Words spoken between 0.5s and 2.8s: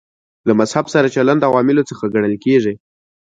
مذهب سره چلند عواملو څخه ګڼل کېږي.